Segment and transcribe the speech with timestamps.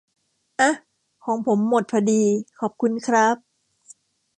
[0.59, 0.73] อ๊ะ
[1.23, 2.21] ของผมหมดพอดี
[2.59, 3.35] ขอบคุณครับ